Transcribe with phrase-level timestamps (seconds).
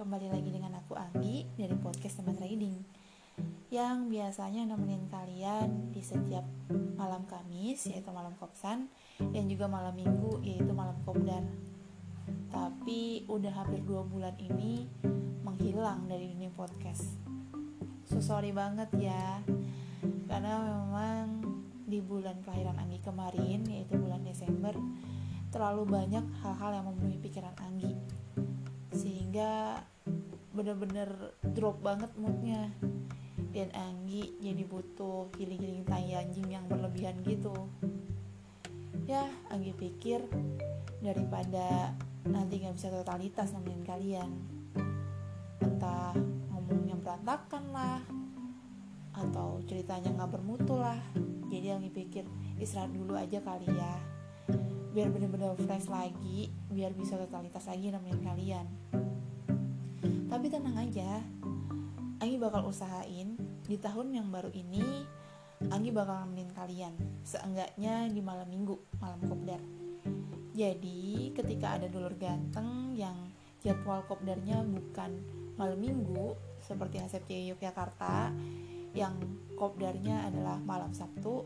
[0.00, 2.72] kembali lagi dengan aku Anggi dari podcast teman trading.
[3.68, 6.40] Yang biasanya nemenin kalian di setiap
[6.96, 8.88] malam Kamis yaitu malam kopsan
[9.20, 11.44] dan juga malam Minggu yaitu malam kopdar.
[12.48, 14.88] Tapi udah hampir dua bulan ini
[15.44, 17.20] menghilang dari dunia podcast.
[18.08, 19.44] So sorry banget ya
[20.32, 21.44] karena memang
[21.84, 24.72] di bulan kelahiran Anggi kemarin yaitu bulan Desember
[25.52, 27.92] terlalu banyak hal-hal yang memenuhi pikiran Anggi.
[28.96, 29.84] Sehingga
[30.50, 32.70] bener-bener drop banget moodnya.
[33.50, 37.66] Dan Anggi jadi butuh healing-healing tai anjing yang berlebihan gitu.
[39.10, 40.22] Ya Anggi pikir
[41.02, 44.30] daripada nanti nggak bisa totalitas nemenin kalian
[45.58, 46.14] entah
[46.52, 48.00] ngomongnya berantakan lah
[49.16, 51.00] atau ceritanya nggak bermutu lah.
[51.50, 52.22] Jadi Anggi pikir
[52.62, 53.98] istirahat dulu aja kali ya
[54.90, 58.66] biar bener-bener fresh lagi biar bisa totalitas lagi nemenin kalian
[60.30, 61.18] tapi tenang aja.
[62.22, 63.34] Anggi bakal usahain
[63.66, 65.02] di tahun yang baru ini
[65.68, 69.60] Anggi bakal nemenin kalian seenggaknya di malam minggu malam kopdar.
[70.56, 73.28] Jadi ketika ada dulur ganteng yang
[73.60, 75.20] jadwal kopdarnya bukan
[75.60, 76.32] malam minggu
[76.64, 78.32] seperti HSFC Yogyakarta
[78.96, 79.20] yang
[79.60, 81.44] kopdarnya adalah malam Sabtu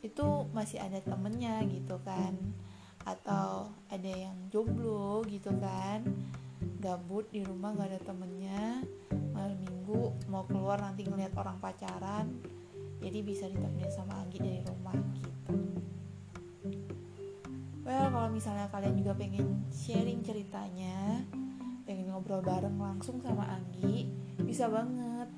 [0.00, 0.26] itu
[0.56, 2.32] masih ada temennya gitu kan.
[3.04, 6.00] Atau ada yang jomblo gitu kan
[6.78, 8.82] gabut di rumah gak ada temennya.
[9.34, 12.26] Malam minggu mau keluar nanti ngeliat orang pacaran.
[12.98, 15.54] Jadi bisa ditemenin sama Anggi dari rumah gitu.
[17.86, 21.24] Well kalau misalnya kalian juga pengen sharing ceritanya
[21.88, 24.04] pengen ngobrol bareng langsung sama Anggi
[24.44, 25.28] bisa banget.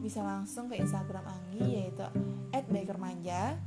[0.00, 2.06] Bisa langsung ke Instagram Anggi yaitu
[2.72, 3.60] @bakermanja.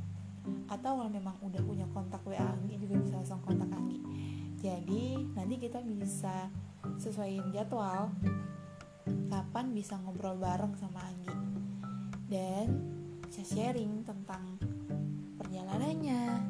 [0.66, 4.02] Atau kalau memang udah punya kontak WA Anggi juga bisa langsung kontak Anggi.
[4.58, 6.50] Jadi nanti kita bisa
[6.98, 8.10] sesuaiin jadwal
[9.30, 11.34] kapan bisa ngobrol bareng sama Anggi.
[12.30, 12.66] Dan
[13.26, 14.58] bisa sharing tentang
[15.38, 16.42] perjalanannya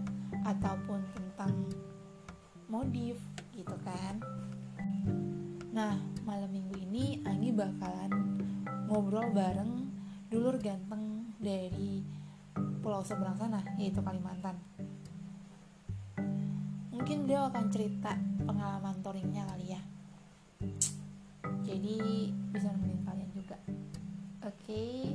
[0.45, 1.53] ataupun tentang
[2.69, 3.21] modif
[3.53, 4.21] gitu kan.
[5.73, 8.13] Nah malam minggu ini Anggi bakalan
[8.89, 9.89] ngobrol bareng
[10.33, 12.05] dulur ganteng dari
[12.81, 14.57] pulau seberang sana yaitu Kalimantan.
[16.93, 18.13] Mungkin dia akan cerita
[18.45, 19.81] pengalaman touringnya kali ya
[21.71, 23.57] jadi bisa nemenin kalian juga
[24.43, 25.15] oke okay.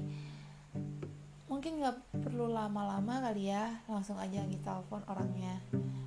[1.52, 5.60] mungkin nggak perlu lama-lama kali ya langsung aja kita telepon orangnya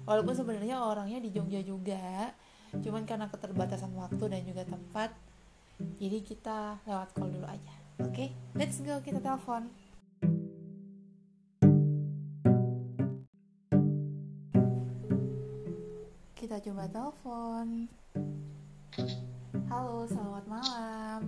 [0.09, 2.33] walaupun sebenarnya orangnya di Jogja juga
[2.81, 5.13] cuman karena keterbatasan waktu dan juga tempat
[6.01, 8.33] jadi kita lewat call dulu aja oke okay?
[8.57, 9.69] let's go kita telepon
[16.41, 17.93] kita coba telepon
[19.67, 21.23] halo selamat malam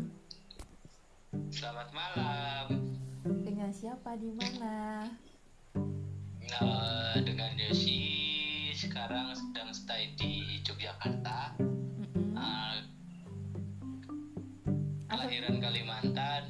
[1.51, 2.67] Selamat malam.
[3.43, 5.07] dengan siapa di mana
[6.43, 7.99] Nah, dengan Yosi
[8.73, 11.55] sekarang sedang stay di Yogyakarta.
[12.33, 12.87] Asal-
[15.07, 16.45] kelahiran Kalimantan,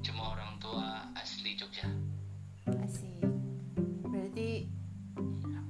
[0.00, 1.88] cuma orang tua asli Jogja.
[2.66, 3.24] asik
[4.04, 4.68] berarti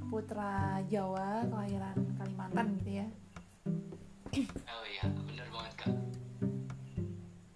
[0.08, 0.54] putra
[0.86, 3.08] Jawa kelahiran Kalimantan gitu ya
[4.66, 5.06] Oh iya.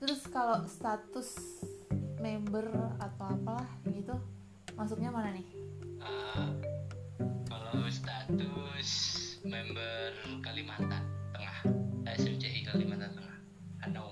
[0.08, 1.36] Terus kalau status
[2.16, 2.64] member
[2.96, 4.16] atau apalah gitu
[4.72, 5.44] masuknya mana nih?
[6.00, 6.48] Eh,
[7.44, 8.88] kalau status
[9.44, 11.04] member Kalimantan
[11.36, 11.60] Tengah,
[12.08, 13.36] SMCI Kalimantan Tengah,
[13.84, 14.08] Hanau.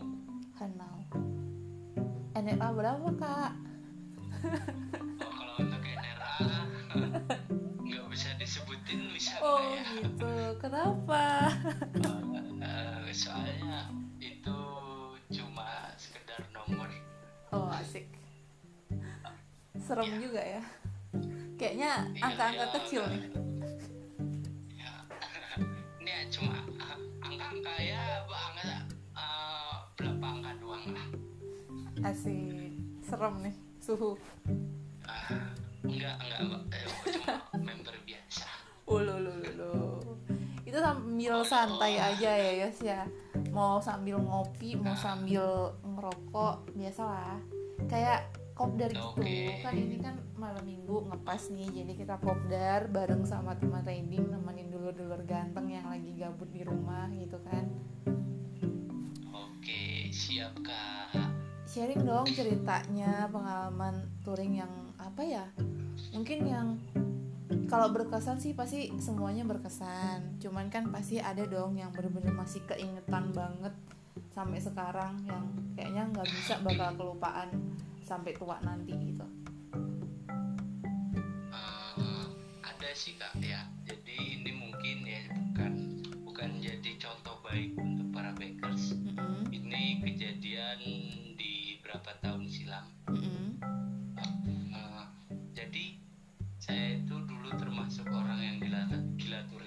[0.60, 1.00] Hanau.
[2.36, 3.52] NRA berapa kak?
[5.24, 6.36] Oh, kalau untuk NRA
[7.88, 9.80] nggak bisa disebutin bisa oh ya?
[9.96, 10.60] gitu.
[10.60, 11.24] Kenapa?
[12.66, 14.05] Eh, soalnya
[17.56, 18.06] oh asik
[19.78, 20.18] serem Iya.
[20.20, 20.62] juga ya
[21.56, 23.22] kayaknya Iya, angka-angka iya, kecil nih
[24.76, 24.92] ya.
[26.00, 26.54] ini ya cuma
[27.22, 28.76] angka-angka ya angka
[29.16, 31.08] eh, berapa angka doang lah
[32.04, 34.12] asik serem nih suhu
[35.06, 35.30] Ah,
[35.86, 36.62] enggak enggak Mbak.
[36.74, 36.82] Eh,
[37.14, 37.34] cuma
[37.66, 38.42] member biasa
[38.86, 39.70] Ulu lu lu lu.
[40.76, 43.08] Itu sambil santai aja ya Yos ya.
[43.48, 47.40] Mau sambil ngopi, mau sambil ngerokok, biasalah.
[47.88, 49.16] Kayak kopdar gitu.
[49.16, 49.56] Oke.
[49.64, 51.80] Kan ini kan malam minggu ngepas nih.
[51.80, 57.08] Jadi kita kopdar bareng sama teman trading nemenin dulur-dulur ganteng yang lagi gabut di rumah
[57.16, 57.72] gitu kan.
[59.32, 61.32] oke siap kak
[61.64, 65.48] Sharing dong ceritanya, pengalaman touring yang apa ya?
[66.12, 66.76] Mungkin yang
[67.76, 70.40] kalau berkesan sih pasti semuanya berkesan.
[70.40, 73.76] Cuman kan pasti ada dong yang bener-bener masih keingetan banget
[74.32, 75.44] sampai sekarang yang
[75.76, 79.28] kayaknya nggak bisa bakal kelupaan sampai tua nanti gitu.
[81.52, 82.24] Eh,
[82.64, 83.65] ada sih kak ya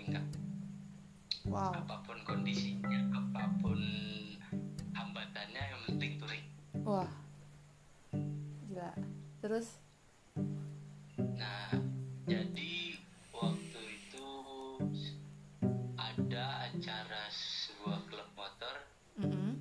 [0.09, 0.25] kak
[1.45, 1.69] wow.
[1.73, 3.77] Apa pun kondisinya apa pun
[4.97, 6.45] hambatannya yang penting touring
[6.81, 7.09] wah.
[8.69, 8.91] Gila.
[9.45, 9.67] Terus?
[11.17, 11.69] Nah
[12.25, 12.97] jadi
[13.33, 14.29] waktu itu
[15.97, 18.75] ada acara sebuah klub motor
[19.21, 19.53] mm-mm,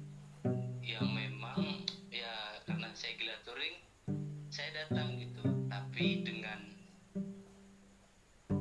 [0.85, 3.77] yang memang ya karena saya gila touring
[4.49, 5.45] saya datang gitu.
[5.69, 6.61] Tapi dengan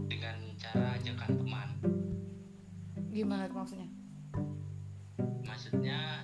[0.08, 1.37] dengan cara ajakan
[3.18, 3.90] gimana maksudnya
[5.42, 6.22] maksudnya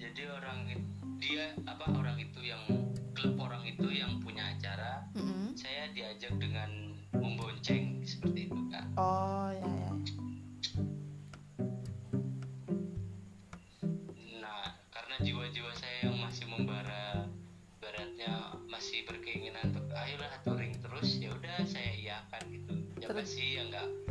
[0.00, 0.72] jadi orang
[1.20, 2.64] dia apa orang itu yang
[3.12, 5.52] klub orang itu yang punya acara Mm-mm.
[5.52, 9.92] saya diajak dengan membonceng seperti itu kak oh ya ya
[14.40, 17.28] nah karena jiwa-jiwa saya yang masih membara
[17.84, 23.28] baratnya masih berkeinginan untuk ayolah touring terus ya udah saya iakan gitu ya Terus?
[23.28, 24.03] pasti yang nggak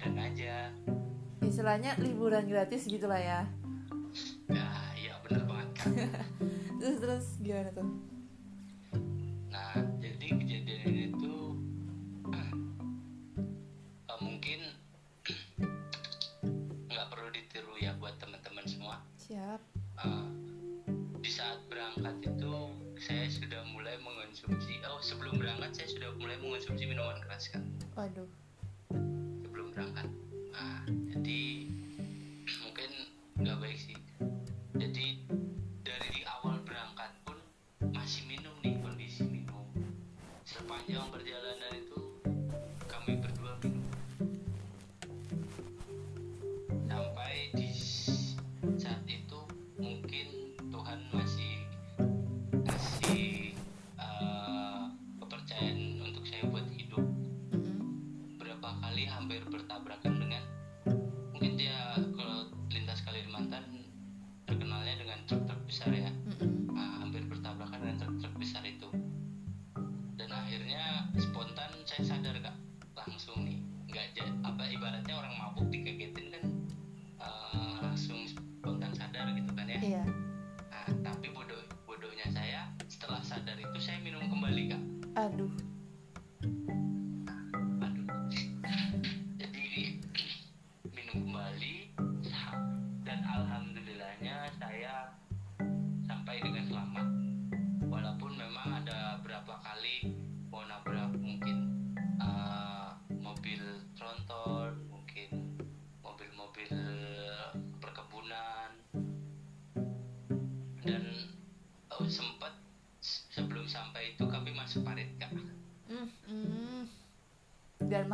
[0.00, 0.72] badan aja
[1.44, 3.44] istilahnya liburan gratis gitulah ya
[4.48, 4.64] ya
[4.96, 5.92] iya bener banget kan
[6.80, 7.84] terus terus gimana tuh
[9.50, 11.52] Nah, jadi kejadian ini tuh
[14.08, 14.60] eh, mungkin
[16.88, 18.96] nggak perlu ditiru ya buat teman-teman semua.
[19.20, 19.60] siap
[20.00, 20.28] Eh,
[21.20, 22.54] di saat berangkat itu
[22.96, 24.80] saya sudah mulai mengonsumsi.
[24.86, 27.60] Oh, sebelum berangkat saya sudah mulai mengonsumsi minuman keras kan.
[27.92, 28.30] waduh
[29.80, 30.19] berangkat.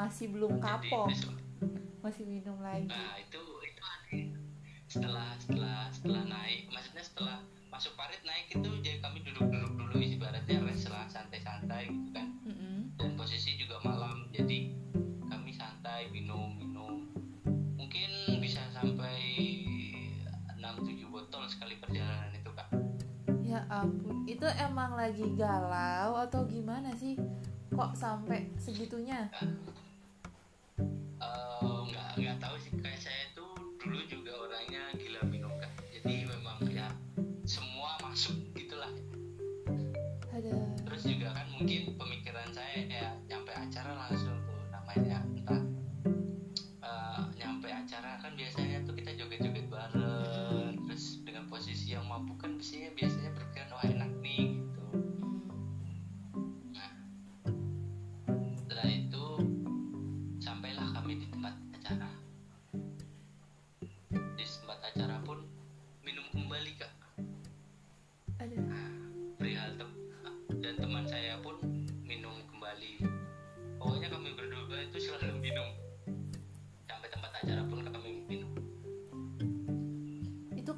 [0.06, 1.10] Masih belum kapok
[1.98, 4.30] masih minum lagi Nah itu itu aneh.
[4.86, 10.62] Setelah setelah setelah naik, maksudnya setelah masuk parit naik itu jadi kami duduk-duduk dulu ibaratnya
[10.62, 12.30] rest lah santai-santai gitu kan.
[12.46, 12.94] Mm-mm.
[12.94, 14.70] Dan posisi juga malam jadi
[15.26, 17.10] kami santai minum minum.
[17.74, 19.18] Mungkin bisa sampai
[20.54, 22.70] 6-7 botol sekali perjalanan itu kak.
[23.42, 27.14] ya ampun itu emang lagi galau atau gimana sih
[27.70, 29.54] kok sampai segitunya Eh,
[31.20, 35.72] nggak nggak tahu sih kayak saya tuh dulu juga orangnya gila minum kak.
[35.94, 36.88] Jadi memang ya
[37.46, 38.90] semua masuk gitulah.
[40.36, 40.52] ada
[40.84, 45.62] terus juga kan mungkin pemikiran saya ya nyampe acara langsung tuh namanya entah
[46.84, 52.52] eh, nyampe acara kan biasanya tuh kita joget-joget bareng terus dengan posisi yang mabuk kan
[52.60, 53.25] biasanya biasanya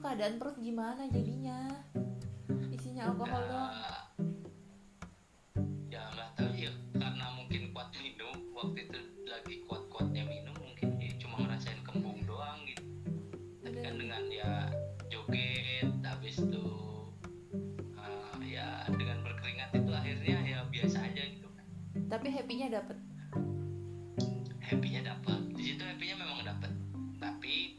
[0.09, 1.69] keadaan perut gimana jadinya?
[2.73, 4.09] Isinya alkohol nah,
[5.93, 6.73] ya nggak tahu ya.
[6.97, 12.25] Karena mungkin kuat minum waktu itu lagi kuat kuatnya minum mungkin ya cuma ngerasain kembung
[12.25, 12.89] doang gitu.
[13.61, 14.73] Tapi kan dengan ya
[15.13, 16.65] joget habis itu
[18.01, 21.53] uh, ya dengan berkeringat itu akhirnya ya biasa aja gitu.
[21.53, 21.69] Kan
[22.09, 22.97] tapi happynya dapet?
[24.65, 25.53] Happynya dapet.
[25.53, 26.73] Di situ happynya memang dapet.
[27.21, 27.77] Tapi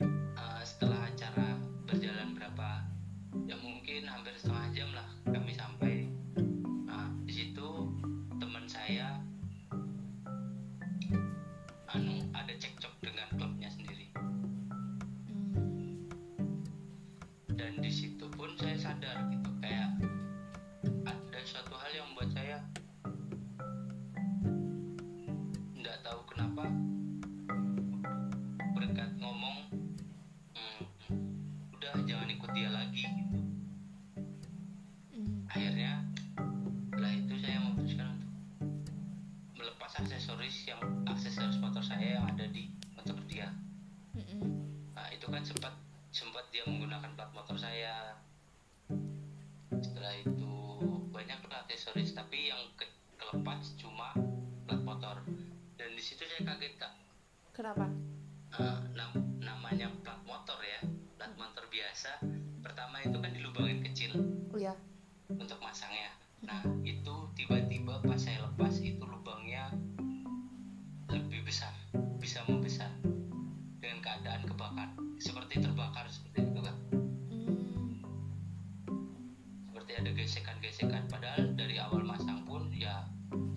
[47.09, 47.65] menggunakan plat motor hmm.
[47.65, 47.95] saya.
[49.81, 50.53] Setelah itu
[51.09, 52.85] banyak aksesoris tapi yang ke
[53.17, 54.13] kelepas cuma
[54.69, 55.17] plat motor.
[55.79, 56.93] Dan di situ saya kaget kak.
[57.55, 57.89] Kenapa?
[58.57, 60.85] Uh, nam namanya plat motor ya
[61.17, 62.21] plat motor biasa.
[62.61, 64.13] Pertama itu kan dilubangin kecil
[64.53, 64.73] oh ya
[65.29, 66.13] untuk masangnya.
[66.45, 69.73] Nah itu tiba-tiba pas saya lepas itu lubangnya
[71.09, 71.73] lebih besar
[72.21, 72.89] bisa membesar
[73.81, 76.05] dengan keadaan kebakar seperti terbakar
[79.99, 81.03] ada gesekan-gesekan.
[81.11, 83.03] Padahal dari awal masang pun ya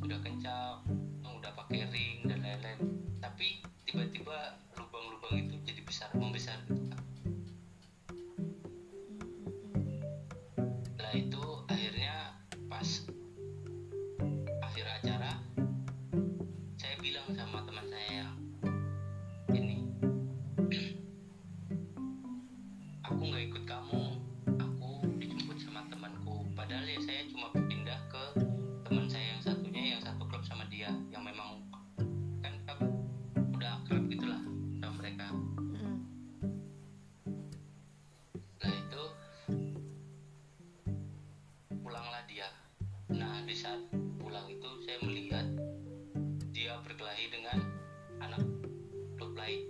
[0.02, 0.82] udah kencang
[1.22, 2.78] udah pakai ring dan lain-lain.
[3.22, 6.58] Tapi tiba-tiba lubang-lubang itu jadi besar membesar.
[6.66, 6.81] gitu
[49.52, 49.62] baik.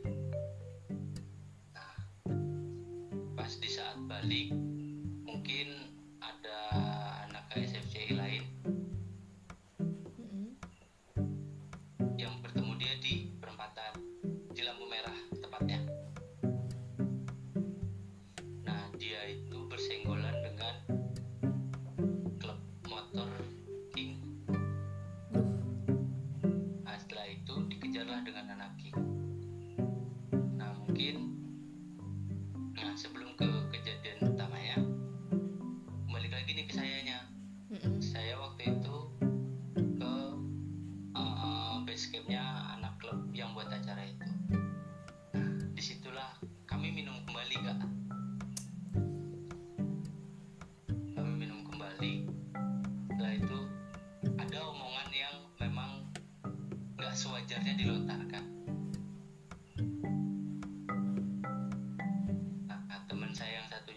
[1.75, 1.95] Nah,
[3.35, 4.55] pas di saat balik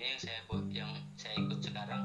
[0.06, 2.04] yang saya yang saya ikut sekarang.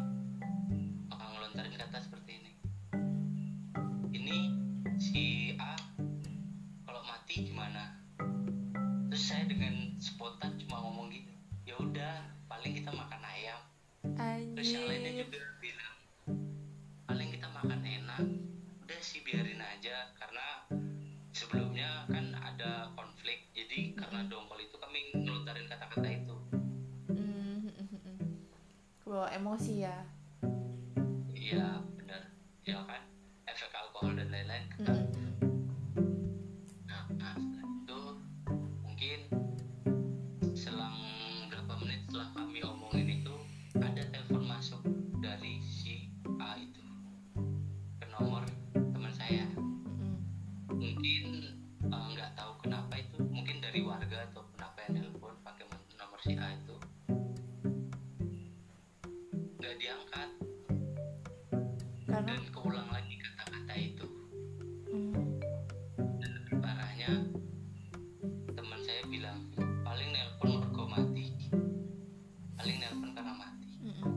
[73.11, 74.13] karena mati mm-hmm.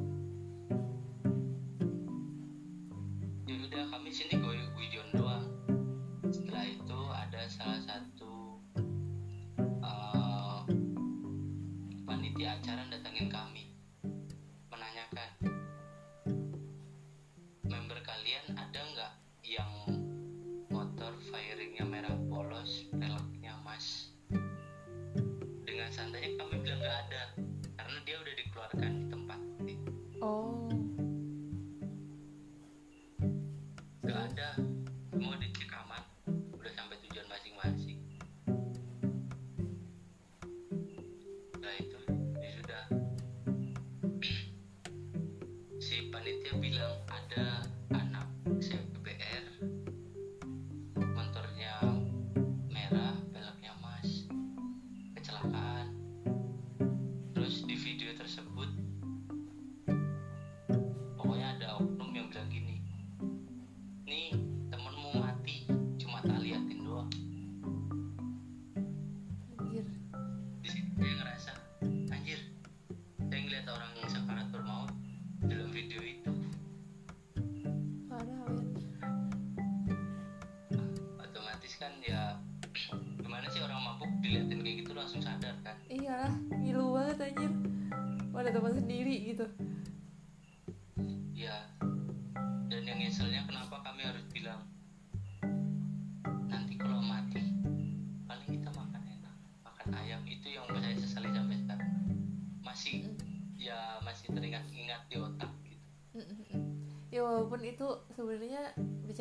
[3.49, 5.47] ya udah kami sini gue guyon doang
[6.29, 8.61] setelah itu ada salah satu
[9.81, 10.61] uh,
[12.05, 13.72] panitia acara datangin kami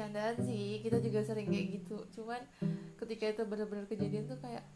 [0.03, 2.03] bercandaan sih kita juga sering kayak gitu.
[2.19, 2.43] Cuman
[2.99, 4.67] ketika itu benar-benar kejadian tuh kayak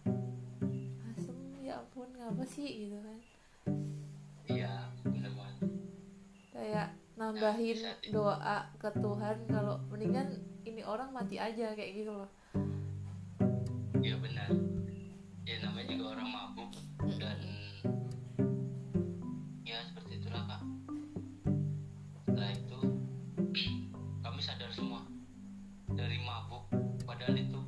[1.18, 1.34] asem
[1.66, 2.86] ya ampun ngapa sih?
[2.86, 3.18] Gitu kan.
[4.46, 4.70] Iya
[5.02, 5.34] benar
[6.54, 10.30] kayak nambahin nah, doa ke Tuhan kalau mendingan
[10.62, 12.30] ini orang mati aja kayak gitu loh.
[13.98, 14.46] Iya benar
[15.42, 16.70] ya namanya juga orang mabuk
[17.18, 17.38] dan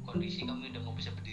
[0.09, 1.28] kondisi kami udah nggak bisa berdiri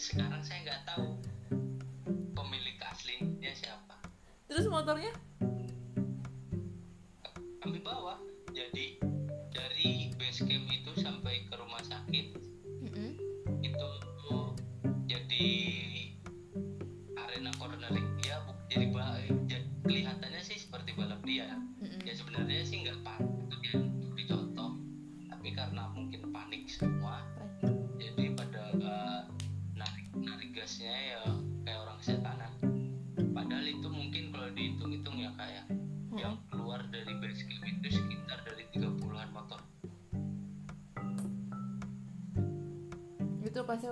[0.00, 0.29] Islam.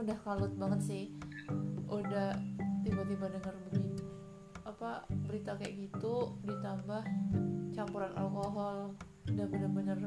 [0.03, 1.05] udah kalut banget sih.
[1.89, 2.37] Udah
[2.85, 3.99] tiba-tiba dengar begini
[4.69, 7.03] apa berita kayak gitu ditambah
[7.73, 8.93] campuran alkohol.
[9.29, 9.99] Udah bener-bener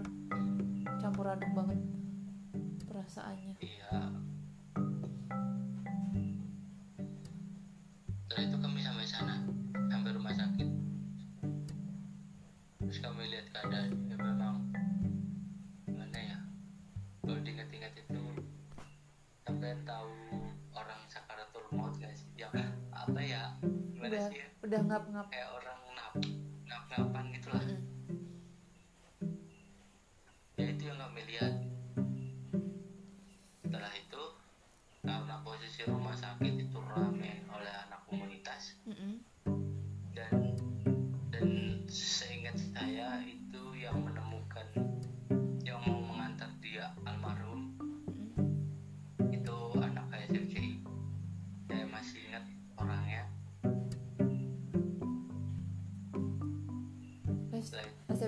[1.02, 1.80] campur aduk banget
[2.86, 3.56] perasaannya.
[3.64, 4.11] Iya.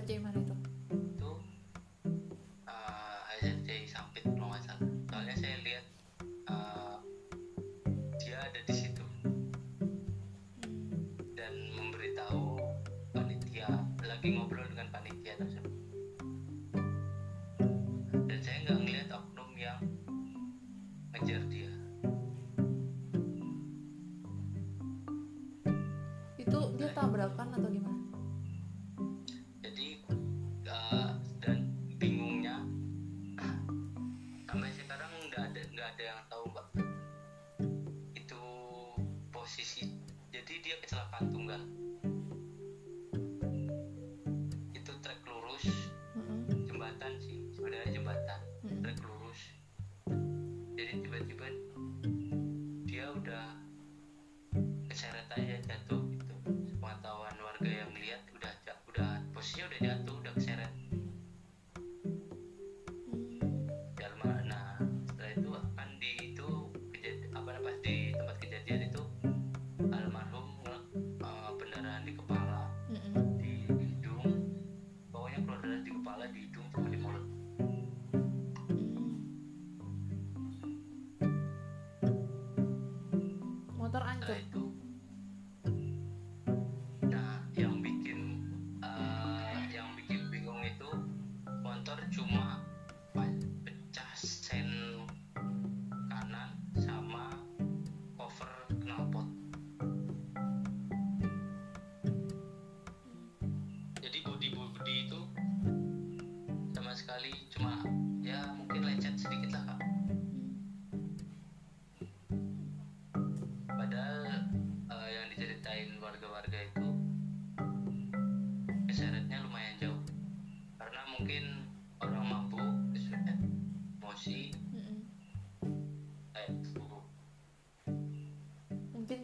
[0.04, 0.53] って生ま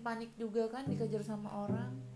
[0.10, 2.09] panik juga kan dikejar sama orang.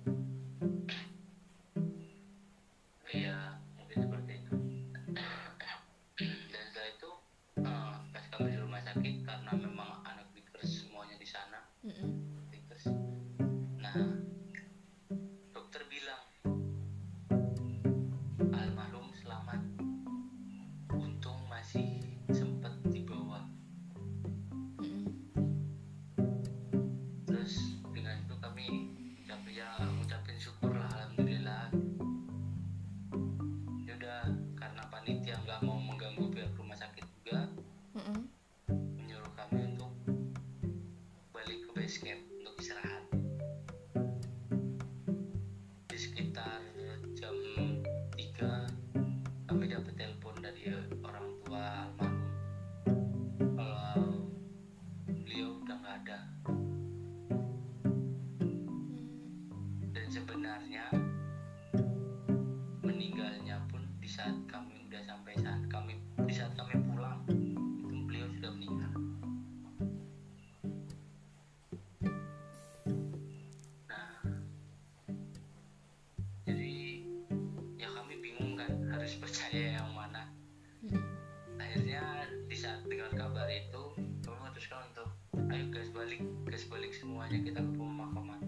[83.49, 83.83] itu
[84.23, 85.09] kami memutuskan untuk
[85.49, 88.42] ayo guys balik guys balik semuanya kita ke pemakaman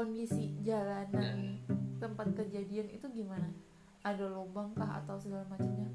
[0.00, 1.60] kondisi jalanan
[2.00, 3.52] tempat kejadian itu gimana?
[4.00, 5.92] Ada lubang kah atau segala macamnya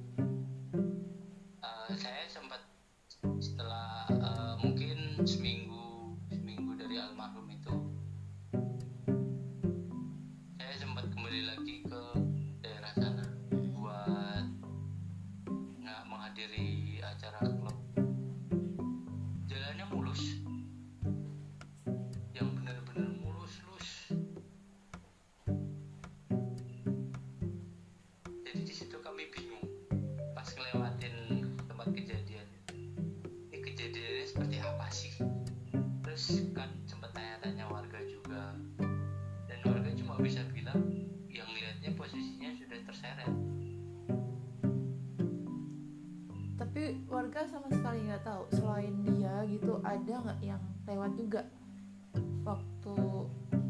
[52.45, 52.95] waktu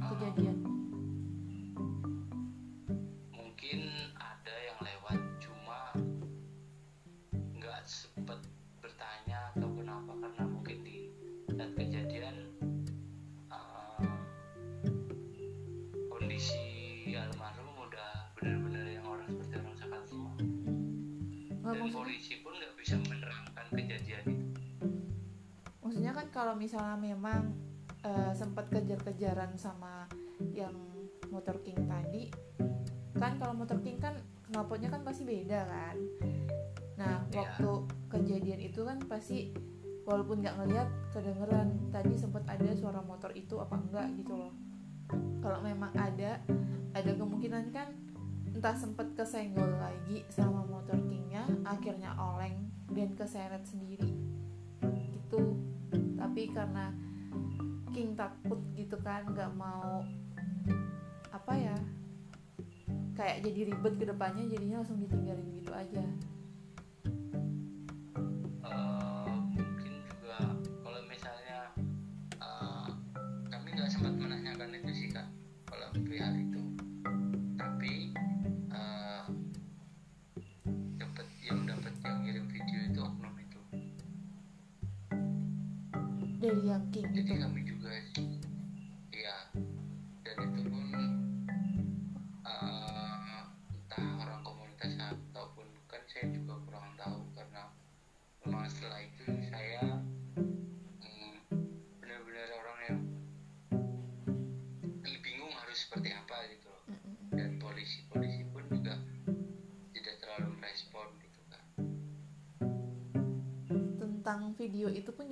[0.03, 0.59] kejadian?
[3.31, 3.79] Mungkin
[4.19, 5.95] ada yang lewat cuma
[7.31, 8.43] nggak sempet
[8.83, 11.07] bertanya ataupun apa karena mungkin di
[11.55, 12.51] saat kejadian
[13.47, 14.03] uh,
[16.11, 20.35] kondisi almarhum udah benar-benar yang orang seperti orang sakit semua.
[20.35, 21.95] Nggak dan maksudnya?
[21.95, 24.61] polisi pun nggak bisa menerangkan kejadian itu.
[25.79, 27.64] Maksudnya kan kalau misalnya memang
[28.05, 30.05] eh, sempat kejar-kejaran sama
[30.53, 30.73] yang
[31.33, 32.29] motor king tadi.
[33.17, 34.13] Kan kalau motor king kan
[34.53, 35.97] knalpotnya kan pasti beda kan.
[37.01, 37.41] Nah Iya.
[37.41, 37.71] waktu
[38.13, 39.51] kejadian itu kan pasti
[40.05, 44.53] walaupun nggak ngeliat kedengeran tadi sempat ada suara motor itu apa enggak gitu loh.
[45.41, 46.41] Kalau memang ada
[46.93, 47.89] ada kemungkinan kan
[48.55, 54.13] entah sempat kesenggol lagi sama motor kingnya akhirnya oleng dan keseret sendiri.
[54.93, 55.43] Gitu.
[56.15, 56.93] Tapi karena
[57.95, 60.03] King takut gitu kan nggak mau
[61.31, 61.75] apa ya
[63.15, 66.03] kayak jadi ribet ke depannya jadinya langsung ditinggalin gitu aja.
[68.67, 70.39] Eh, mungkin juga
[70.84, 71.71] kalau misalnya
[72.36, 72.88] eh,
[73.47, 75.31] kami nggak sempat menanyakan itu sih kak
[75.63, 76.62] kalau perihal itu.
[77.55, 78.12] Tapi
[78.75, 79.23] eh,
[80.99, 83.62] dapat yang dapat yang ngirim video itu oknum itu.
[86.43, 87.39] Dari yang King jadi itu.
[87.39, 87.64] kami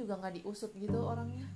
[0.03, 1.47] juga nggak diusut gitu orangnya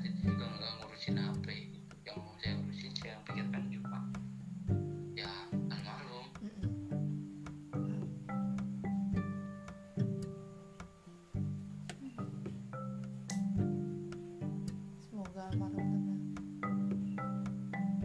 [0.00, 1.46] jadi juga nggak ngurusin HP
[2.04, 3.96] yang mau saya urusin saya pikirkan juga.
[5.16, 6.28] Ya almarhum.
[15.00, 16.20] Semoga almarhum tenang.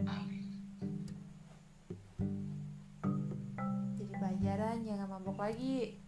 [0.08, 0.48] Amin.
[4.00, 6.01] Jadi pelajaran jangan mabok lagi.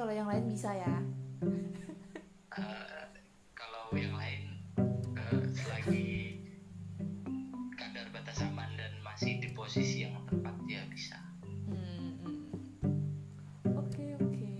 [0.00, 0.96] Kalau yang lain bisa ya?
[2.56, 3.04] Eh,
[3.52, 4.48] kalau yang lain
[5.12, 6.40] eh, selagi
[7.76, 11.20] kadar batas aman dan masih di posisi yang tepat ya bisa.
[11.68, 12.48] Hmm, hmm.
[13.76, 14.56] oke oke.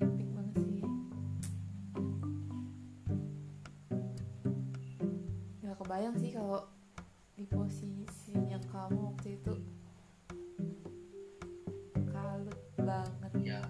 [0.00, 0.84] Epic banget sih.
[5.60, 6.64] Nggak kebayang sih kalau
[7.36, 9.75] di posisinya kamu waktu itu
[12.86, 13.30] banget.
[13.42, 13.60] Ya.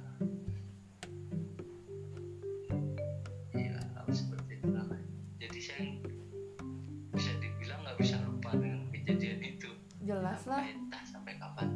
[3.56, 3.80] Ya
[4.12, 4.84] seperti itu lah.
[5.40, 5.88] Jadi saya
[7.16, 9.72] bisa dibilang nggak bisa lupa dengan kejadian itu.
[10.04, 10.60] Jelas lah.
[10.60, 11.68] Sampai entah sampai kapan.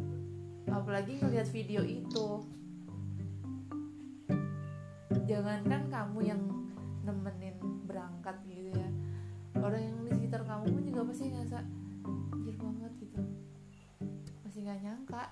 [0.69, 2.45] Apalagi ngelihat video itu.
[5.25, 6.43] Jangankan kamu yang
[7.09, 7.57] nemenin
[7.89, 8.89] berangkat gitu ya.
[9.57, 11.59] Orang yang di sekitar kamu pun juga pasti ngerasa
[12.37, 13.21] anjir banget gitu.
[14.45, 15.23] Pasti nggak nyangka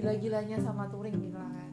[0.00, 1.69] lagi tergila-gilanya sama touring gitu kan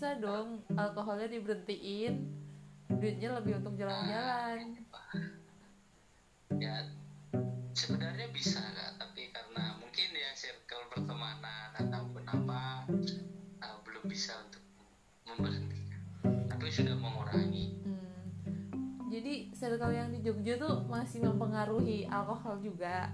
[0.00, 2.24] bisa dong alkoholnya diberhentiin
[2.88, 4.80] duitnya lebih untuk jalan-jalan
[6.56, 6.88] ya
[7.76, 12.88] sebenarnya bisa kak tapi karena mungkin ya circle pertemanan ataupun apa
[13.60, 14.64] uh, belum bisa untuk
[15.28, 16.00] memberhentikan
[16.48, 19.12] tapi sudah mengurangi Hmm.
[19.12, 23.12] Jadi circle yang di Jogja tuh masih mempengaruhi alkohol juga.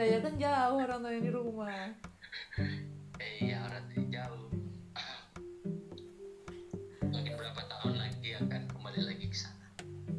[0.00, 1.92] Lah ya kan jauh orang tua yang di rumah.
[3.20, 4.48] eh ya orang tua jauh.
[7.04, 9.68] Mungkin berapa tahun lagi akan kembali lagi ke sana.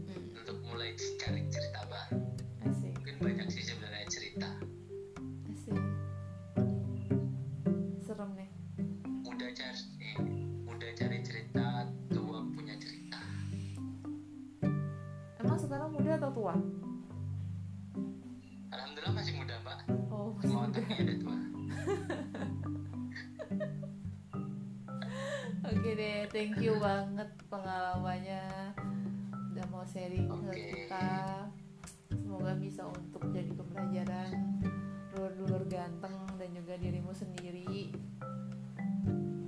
[0.05, 2.21] Hmm, untuk mulai cari cerita baru.
[2.69, 4.53] Asik, mungkin banyak sih sebenarnya cerita.
[5.49, 5.81] Asik.
[8.05, 8.49] Serem nih.
[9.25, 10.17] muda cari eh,
[10.61, 13.17] muda cari cerita tua punya cerita.
[15.57, 16.53] Sekarang muda atau tua
[26.31, 28.71] thank you banget pengalamannya.
[29.51, 30.87] Udah mau sharing ke Oke.
[30.87, 31.07] kita.
[32.07, 34.31] Semoga bisa untuk jadi pembelajaran
[35.11, 37.91] dulur-dulur ganteng dan juga dirimu sendiri.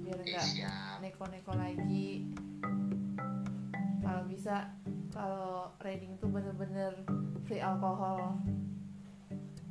[0.04, 1.00] Biar siap.
[1.00, 2.28] neko-neko lagi.
[4.04, 4.68] Kalau bisa
[5.16, 7.00] kalau reading tuh bener-bener
[7.48, 8.36] free alkohol.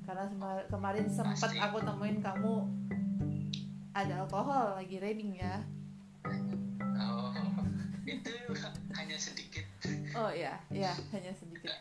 [0.09, 0.27] Karena
[0.67, 2.67] kemarin sempat aku temuin kamu
[3.93, 5.61] ada alkohol lagi reading ya
[7.09, 7.35] oh.
[8.07, 8.33] Itu
[8.95, 9.67] hanya sedikit.
[10.13, 11.73] Oh ya ya hanya sedikit.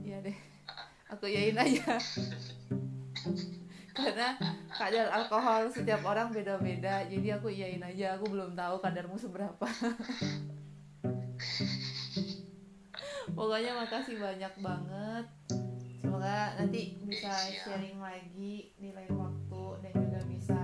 [0.00, 0.36] Iya deh.
[1.14, 1.96] Aku yain aja.
[3.94, 4.34] Karena
[4.74, 8.18] kadar alkohol setiap orang beda-beda jadi aku iyain aja.
[8.18, 9.62] Aku belum tahu kadarmu seberapa.
[13.38, 15.26] Pokoknya makasih banyak banget.
[16.02, 17.78] Semoga nanti bisa Siap.
[17.78, 20.62] sharing lagi di lain waktu dan juga bisa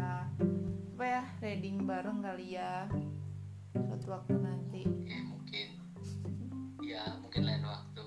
[1.00, 2.84] apa ya reading bareng kali ya
[4.10, 4.82] waktu nanti.
[5.06, 5.68] Ya mungkin.
[6.82, 8.06] Ya mungkin lain waktu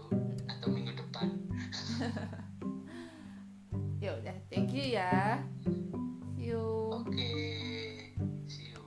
[0.52, 1.32] atau minggu depan.
[4.04, 5.40] Ya udah thank you ya.
[5.64, 6.92] See you.
[6.92, 7.32] Oke
[8.52, 8.84] see you.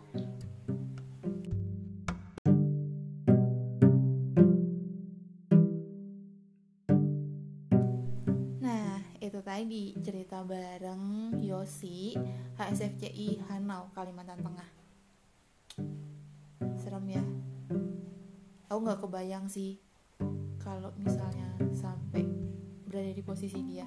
[8.61, 12.13] Nah, itu tadi cerita bareng Yosi,
[12.61, 14.69] HSFCI Hanau, Kalimantan Tengah.
[17.05, 17.21] Ya.
[18.73, 19.77] Aku nggak kebayang sih
[20.57, 21.45] kalau misalnya
[21.77, 22.25] sampai
[22.89, 23.85] berada di posisi dia.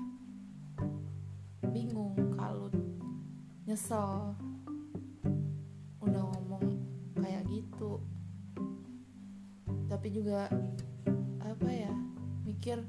[1.65, 2.77] Bingung, kalut,
[3.65, 4.37] nyesel.
[6.05, 6.77] Udah ngomong
[7.17, 7.97] kayak gitu.
[9.89, 10.45] Tapi juga
[11.41, 11.89] apa ya?
[12.45, 12.85] Mikir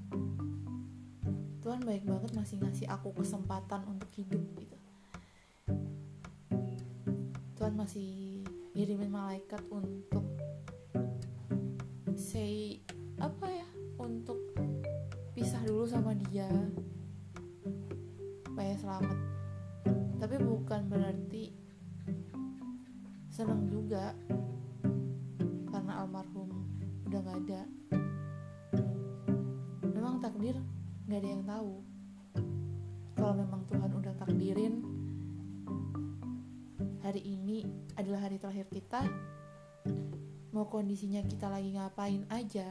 [1.65, 4.77] Tuhan baik banget masih ngasih aku kesempatan untuk hidup gitu.
[7.61, 8.45] Tuhan masih
[8.81, 10.25] ngirimin malaikat untuk
[12.17, 12.81] say
[13.21, 13.69] apa ya
[14.01, 14.41] untuk
[15.37, 16.49] pisah dulu sama dia.
[18.41, 19.19] Supaya selamat.
[20.17, 21.53] Tapi bukan berarti
[23.29, 24.17] seneng juga.
[25.69, 26.49] Karena almarhum
[27.05, 27.63] udah gak ada.
[29.93, 30.57] Memang takdir
[31.05, 31.85] nggak ada yang tahu.
[33.13, 34.90] Kalau memang Tuhan udah takdirin
[37.01, 37.65] hari ini
[37.97, 39.05] adalah hari terakhir kita.
[40.53, 42.69] Mau kondisinya kita lagi ngapain aja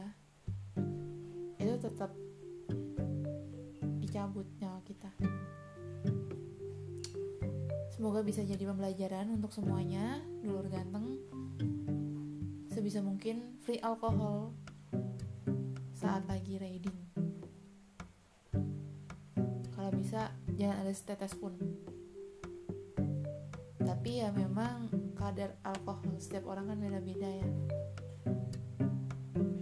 [1.60, 2.10] itu tetap
[4.00, 5.10] dicabut nyawa kita.
[7.94, 10.24] Semoga bisa jadi pembelajaran untuk semuanya.
[10.40, 11.20] Dulur ganteng
[12.72, 14.56] sebisa mungkin free alkohol.
[15.92, 16.96] Saat lagi reading
[19.76, 21.56] kalau bisa jangan ada setetes pun
[23.90, 24.86] tapi ya memang
[25.18, 27.48] kadar alkohol setiap orang kan beda-beda ya.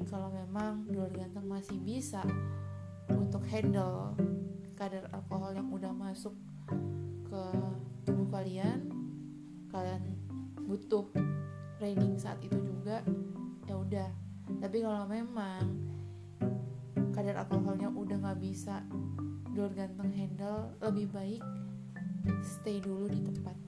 [0.04, 2.20] Kalau memang dulur ganteng masih bisa
[3.08, 4.12] untuk handle
[4.76, 6.36] kadar alkohol yang udah masuk
[7.24, 7.42] ke
[8.04, 8.92] tubuh kalian
[9.72, 10.04] kalian
[10.60, 11.08] butuh
[11.80, 13.00] training saat itu juga
[13.64, 14.12] ya udah.
[14.60, 15.72] Tapi kalau memang
[17.16, 18.84] kadar alkoholnya udah nggak bisa
[19.56, 21.40] dulur ganteng handle lebih baik
[22.44, 23.67] stay dulu di tempat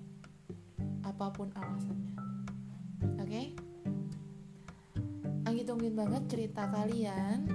[1.05, 2.15] apa pun alasannya.
[3.19, 3.27] Oke?
[3.27, 3.47] Okay?
[5.49, 7.49] Anggi tungguin banget cerita kalian.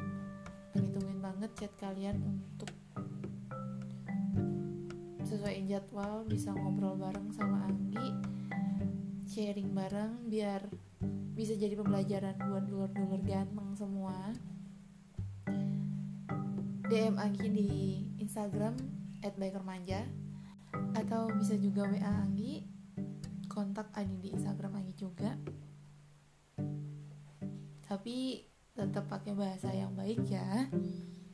[0.75, 2.71] Anggi tungguin banget chat kalian untuk
[5.25, 8.13] sesuaiin jadwal bisa ngobrol bareng sama Anggi
[9.25, 10.63] sharing bareng biar
[11.35, 14.15] bisa jadi pembelajaran buat dulur-dulur ganteng semua.
[16.87, 17.69] DM Anggi di
[18.21, 18.77] Instagram
[19.19, 20.05] @bikermanja
[20.95, 22.74] atau bisa juga WA Anggi
[23.55, 25.31] kontak Adi di Instagram Anggi juga.
[27.87, 28.43] Tapi
[28.75, 30.67] tetap pakai bahasa yang baik ya.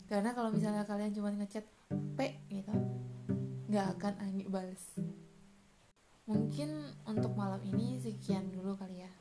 [0.05, 1.65] Karena kalau misalnya kalian cuma ngechat
[2.13, 2.19] P
[2.53, 2.75] gitu
[3.71, 4.83] nggak akan Anggi balas
[6.31, 9.11] mungkin untuk malam ini sekian dulu kali ya.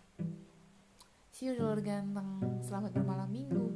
[1.34, 2.62] See you dulur ganteng.
[2.62, 3.70] Selamat bermalam minggu